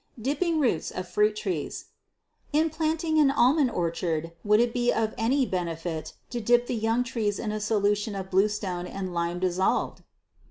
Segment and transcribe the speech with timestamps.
[0.19, 1.85] Dipping Roots of Fruit Trees.
[2.51, 7.03] In planting an almond orchard would it be of any benefit to dip the young
[7.03, 10.01] trees in a solution of bluestone and lime dissolved?